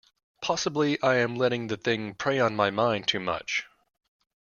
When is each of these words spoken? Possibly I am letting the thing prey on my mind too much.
Possibly 0.41 0.99
I 1.03 1.17
am 1.17 1.35
letting 1.35 1.67
the 1.67 1.77
thing 1.77 2.15
prey 2.15 2.39
on 2.39 2.55
my 2.55 2.71
mind 2.71 3.07
too 3.07 3.19
much. 3.19 3.67